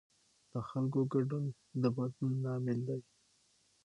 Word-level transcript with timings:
د 0.51 0.53
خلکو 0.69 0.99
ګډون 1.13 1.43
د 1.81 1.83
بدلون 1.95 2.33
لامل 2.43 2.79
دی 2.87 3.01